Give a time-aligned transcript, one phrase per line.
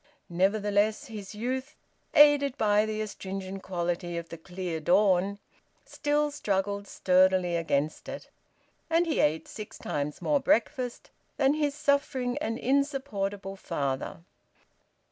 [0.31, 1.75] Nevertheless his youth,
[2.15, 5.37] aided by the astringent quality of the clear dawn,
[5.85, 8.27] still struggled sturdily against it.
[8.89, 14.23] And he ate six times more breakfast than his suffering and insupportable father.